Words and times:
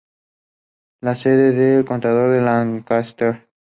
La 1.03 1.13
sede 1.13 1.51
de 1.51 1.85
condado 1.85 2.33
es 2.33 2.41
Lancaster. 2.41 3.47